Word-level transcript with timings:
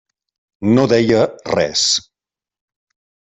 No 0.77 0.85
deia 0.93 1.19
res. 1.51 1.85